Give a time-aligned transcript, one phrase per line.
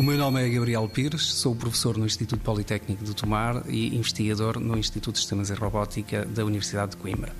[0.00, 4.58] O meu nome é Gabriel Pires, sou professor no Instituto Politécnico de Tomar e investigador
[4.58, 7.34] no Instituto de Sistemas e Robótica da Universidade de Coimbra.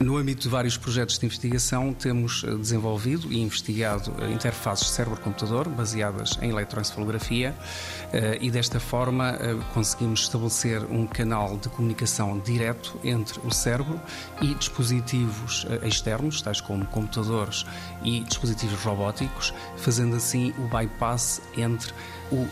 [0.00, 5.68] No âmbito de vários projetos de investigação, temos eh, desenvolvido e investigado eh, interfaces cérebro-computador
[5.68, 7.52] baseadas em eletroencefalografia
[8.12, 9.36] eh, e desta forma
[9.74, 14.00] conseguimos estabelecer um canal de comunicação direto entre o cérebro
[14.40, 17.66] e dispositivos externos, tais como computadores
[18.04, 21.92] e dispositivos robóticos, fazendo assim o bypass entre
[22.30, 22.46] o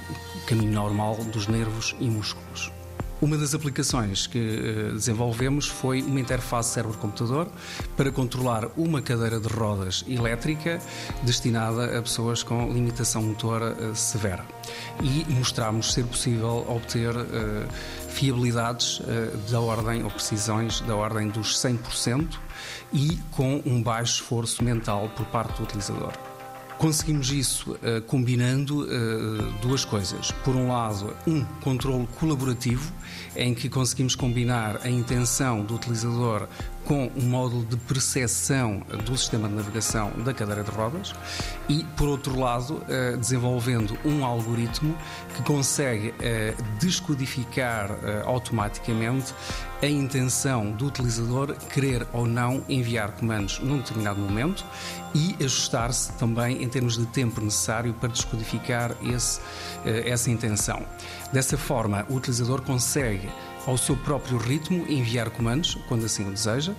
[0.47, 2.76] caminho normal dos nervos e músculos.
[3.21, 7.49] Uma das aplicações que eh, desenvolvemos foi uma interface cérebro-computador
[7.97, 10.79] para controlar uma cadeira de rodas elétrica
[11.23, 14.45] destinada a pessoas com limitação motora eh, severa.
[15.03, 17.25] E mostramos ser possível obter uh,
[18.09, 19.01] fiabilidades
[19.51, 22.37] da ordem, ou precisões da ordem dos 100%
[22.93, 26.26] e com um baixo esforço mental por parte do utilizador.
[26.79, 30.31] Conseguimos isso uh, combinando uh, duas coisas.
[30.45, 32.93] Por um lado, um controle colaborativo,
[33.35, 36.47] em que conseguimos combinar a intenção do utilizador
[36.87, 41.15] com um módulo de percepção do sistema de navegação da cadeira de rodas
[41.69, 44.97] e, por outro lado, uh, desenvolvendo um algoritmo
[45.35, 46.15] que consegue
[46.81, 47.91] descodificar
[48.25, 49.35] automaticamente
[49.83, 54.65] a intenção do utilizador querer ou não enviar comandos num determinado momento
[55.15, 59.41] e ajustar-se também em termos de tempo necessário para descodificar esse,
[59.85, 60.83] eh, essa intenção.
[61.33, 63.29] Dessa forma, o utilizador consegue,
[63.67, 66.73] ao seu próprio ritmo, enviar comandos quando assim o deseja,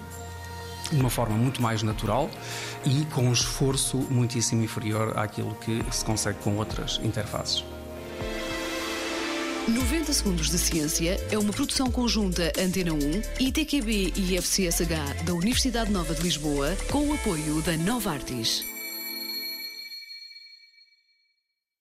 [0.91, 2.29] de uma forma muito mais natural
[2.85, 7.63] e com um esforço muitíssimo inferior àquilo que se consegue com outras interfaces.
[9.67, 12.97] 90 Segundos de Ciência é uma produção conjunta Antena 1,
[13.47, 18.76] ITQB e FCSH da Universidade Nova de Lisboa, com o apoio da Nova Artis.